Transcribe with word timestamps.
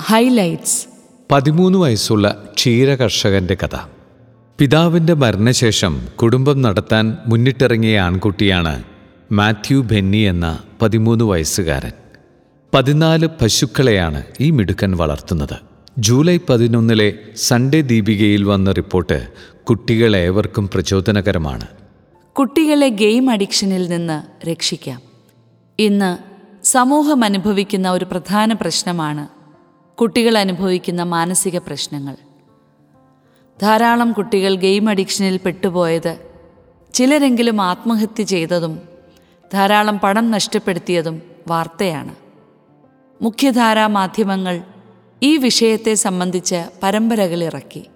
Highlights 0.00 0.86
പതിമൂന്ന് 1.30 1.78
വയസ്സുള്ള 1.78 2.44
ക്ഷീര 2.54 2.94
കർഷകന്റെ 2.94 3.54
കഥ. 3.54 3.76
പിതാവിന്റെ 4.58 5.14
മരണശേഷം 5.14 6.08
കുടുംബം 6.22 6.62
നടത്താൻ 6.62 7.18
മുന്നിട്ടിറങ്ങിയ 7.26 8.00
ആൺകുട്ടിയാണ് 8.00 8.84
മാത്യു 9.32 9.78
ബെന്നി 9.78 10.16
എന്ന 10.16 10.58
പതിമൂന്ന് 10.82 11.24
വയസ്സുകാരൻ. 11.24 11.92
പതിനാല് 12.74 13.28
പശുക്കളെയാണ് 13.42 14.24
ഈ 14.40 14.50
മിടുക്കൻ 14.50 14.96
വളർത്തുന്നത്. 14.96 15.56
ജൂലൈ 15.98 16.38
പതിനൊന്നിലെ 16.48 17.12
സൺഡേ 17.36 17.80
ദീപികയിൽ 17.80 18.44
വന്ന 18.44 18.72
റിപ്പോർട്ട് 18.72 19.28
കുട്ടികളേവർക്കും 19.68 20.68
പ്രചോദനകരമാണ്. 20.68 21.66
കുട്ടികളെ 22.32 22.88
ഗെയിം 22.88 23.30
അഡിക്ഷനിൽ 23.30 23.88
നിന്ന് 23.88 24.46
രക്ഷിക്കാം. 24.50 25.00
ഇന്ന് 25.78 26.18
സമൂഹം 26.66 27.24
അനുഭവിക്കുന്ന 27.24 27.90
ഒരു 27.90 28.04
പ്രധാന 28.04 28.52
പ്രശ്നമാണ് 28.52 29.35
കുട്ടികൾ 29.98 30.38
അനുഭവിക്കുന്ന 30.38 31.02
മാനസിക 31.02 31.58
പ്രശ്നങ്ങൾ. 31.58 32.16
ധാരാളം 33.62 34.12
കുട്ടികൾ 34.12 34.54
ഗെയിം 34.54 34.88
അഡിക്ഷനിൽ 34.88 35.36
പെട്ടുപോയത് 35.36 36.18
ചിലരെങ്കിലും 36.94 37.62
ആത്മഹത്യ 37.62 38.22
ചെയ്തതും 38.22 38.80
ധാരാളം 39.54 39.98
പണം 39.98 40.30
നഷ്ടപ്പെടുത്തിയതും 40.30 41.22
വാർത്തയാണ്. 41.48 42.14
മുഖ്യധാരാ 43.22 43.86
മാധ്യമങ്ങൾ 43.86 44.62
ഈ 45.22 45.36
വിഷയത്തെ 45.36 45.94
സംബന്ധിച്ച് 45.94 46.70
പരമ്പരകൾ 46.82 47.44
ഇറക്കി. 47.44 47.86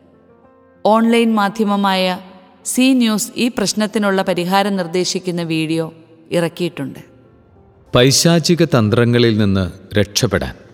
ഓൺലൈൻ 0.87 1.35
മാധ്യമമായ 1.35 2.21
സി 2.65 2.93
ന്യൂസ് 2.93 3.33
ഈ 3.37 3.49
പ്രശ്നത്തിനുള്ള 3.49 4.23
പരിഹാരം 4.23 4.77
നിർദ്ദേശിക്കുന്ന 4.77 5.43
വീഡിയോ 5.43 5.93
ഇറക്കിയിട്ടുണ്ട്. 6.31 6.99
പൈശാചിക 7.95 8.65
തന്ത്രങ്ങളിൽ 8.65 9.39
നിന്ന് 9.39 9.95
രക്ഷപ്പെടാൻ. 9.99 10.70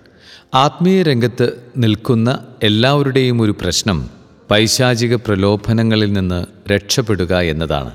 ആത്മീയ 0.56 1.02
രംഗത്ത് 1.02 1.52
നിൽക്കുന്ന 1.76 2.38
എല്ലാവരുടെയും 2.62 3.42
ഒരു 3.42 3.54
പ്രശ്നം 3.60 4.08
പൈശാചിക 4.50 5.16
പ്രലോഭനങ്ങളിൽ 5.16 6.12
നിന്ന് 6.12 6.70
രക്ഷപ്പെടുക 6.72 7.38
എന്നതാണ്. 7.38 7.90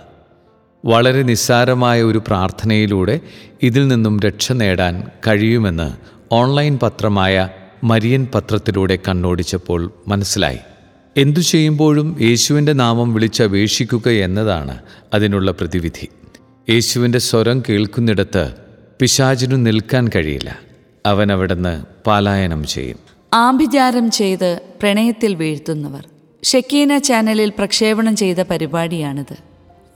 വളരെ 0.86 1.21
നിസ്സാരമായ 1.23 2.03
ഒരു 2.03 2.17
പ്രാർത്ഥനയിലൂടെ 2.17 3.19
ഇതിൽ 3.63 3.88
നിന്നും 3.88 4.19
രക്ഷ 4.19 4.52
നേടാൻ 4.52 5.08
കഴിയുമെന്ന് 5.27 5.91
ഓൺലൈൻ 6.31 6.80
പത്രമായ 6.83 7.49
മരിയൻ 7.83 8.27
പത്രത്തിലൂടെ 8.36 8.99
കണ്ണോടിച്ചപ്പോൾ 9.09 9.91
മനസ്സിലായി. 10.08 10.59
എന്തു 11.17 11.39
ചെയ്യുമ്പോഴും 11.39 12.17
യേശുവിന്റെ 12.21 12.73
നാമം 12.73 13.14
വിളിച്ചപേക്ഷിക്കുക 13.14 14.09
എന്നതാണ് 14.09 14.77
അതിനുള്ള 15.14 15.52
പ്രതിവിധി. 15.52 16.08
യേശുവിന്റെ 16.69 17.19
സ്വരം 17.19 17.64
കേൾക്കുന്നിടത്ത് 17.69 18.53
പിശാചിനു 18.99 19.55
നിൽക്കാൻ 19.55 20.09
കഴിയില്ല. 20.16 20.70
അവൻ 21.05 21.31
അവിടുന്ന് 21.31 21.85
പാലായനം 22.07 22.63
ചെയ്യും. 22.63 22.97
ആഭിചാരം 23.33 24.11
ചെയ്ത് 24.11 24.61
പ്രണയത്തിൽ 24.81 25.35
വീഴ്ത്തുന്നവർ. 25.35 26.08
ഷെക്കീന 26.43 26.97
ചാനലിൽ 26.97 27.49
പ്രക്ഷേപണം 27.49 28.16
ചെയ്ത 28.16 28.38
പരിപാടിയാണിത്. 28.38 29.38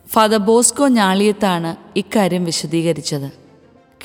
ഫാദർ 0.08 0.38
ബോസ്കോ 0.38 0.88
ഞാളിയത്താണ് 0.88 1.76
ഇക്കാര്യം 1.96 2.46
വിശദീകരിച്ചത്. 2.46 3.32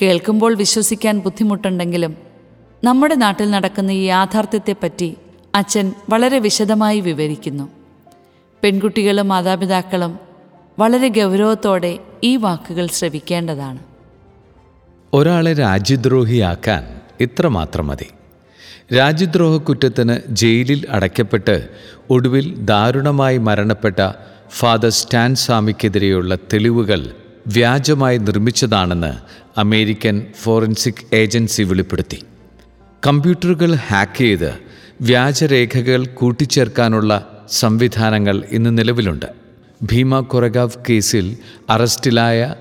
കേൾക്കുമ്പോൾ 0.01 0.55
വിശ്വസിക്കാൻ 0.55 1.19
ബുദ്ധിമുട്ടുണ്ടെങ്കിലും 1.19 2.17
നമ്മുടെ 2.83 3.15
നാട്ടിൽ 3.15 3.49
നടക്കുന്ന 3.49 3.91
ഈ 3.91 4.03
യാഥാർത്ഥ്യത്തെപ്പറ്റി 4.03 5.17
അച്ഛൻ 5.55 5.93
വളരെ 6.09 6.39
വിശദമായി 6.39 6.99
വിവരിക്കുന്നു. 6.99 7.69
പെൺകുട്ടികളും 8.63 9.27
മാതാപിതാക്കളും 9.27 10.19
വളരെ 10.79 11.07
ഗൗരവത്തോടെ 11.07 11.99
ഈ 12.23 12.35
വാക്കുകൾ 12.35 12.87
ശ്രവിക്കേണ്ടതാണ്. 12.87 13.90
ഒരാളെ 15.13 15.53
രാജ്യദ്രോഹിയാക്കാൻ 15.53 16.83
ഇത്രമാത്രം 17.19 17.87
മതി. 17.87 18.07
രാജ്യദ്രോഹ 18.97 19.57
കുറ്റത്തിന് 19.57 20.17
ജയിലിൽ 20.29 20.85
അടയ്ക്കപ്പെട്ട് 20.89 21.67
ഒടുവിൽ 22.09 22.55
ദാരുണമായി 22.57 23.37
മരണപ്പെട്ട 23.37 24.11
ഫാദർ 24.51 24.89
സ്റ്റാൻ 24.89 25.35
സ്വാമിക്കെതിരെയുള്ള 25.35 26.35
തെളിവുകൾ 26.35 27.11
വ്യാജമായി 27.47 28.17
നിർമ്മിച്ചതാണെന്ന് 28.17 29.13
അമേരിക്കൻ 29.59 30.25
ഫോറൻസിക് 30.41 31.15
ഏജൻസി 31.15 31.63
വെളിപ്പെടുത്തി. 31.63 32.19
കമ്പ്യൂട്ടറുകൾ 33.07 33.73
ഹാക്ക് 33.73 34.17
ചെയ്ത് 34.17 34.53
വ്യാജരേഖകൾ 35.01 36.05
കൂട്ടിച്ചേർക്കാനുള്ള 36.05 37.43
സംവിധാനങ്ങൾ 37.49 38.43
ഇന്ന് 38.51 38.77
നിലവിലുണ്ട്. 38.77 39.25
ഭീമ 39.83 40.19
കൊറഗാവ് 40.19 40.83
കേസിൽ 40.89 41.37
അറസ്റ്റിലായ 41.69 42.55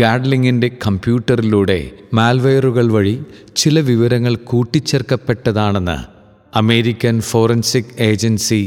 ഗാഡ്ലിങ്ങിന്റെ 0.00 0.68
കമ്പ്യൂട്ടറിലൂടെ 0.84 1.78
മാൽവെയറുകൾ 2.14 2.86
വഴി 2.92 3.14
ചില 3.56 3.80
വിവരങ്ങൾ 3.80 4.34
കൂട്ടിച്ചേർക്കപ്പെട്ടതാണെന്ന് 4.50 5.98
American 6.56 7.16
forensic 7.20 7.94
agency 8.00 8.60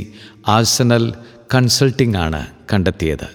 Arsenal 0.47 1.05
Consulting 1.53 2.17
ആണ് 2.17 2.41
കണ്ടെത്തിയത്. 2.73 3.27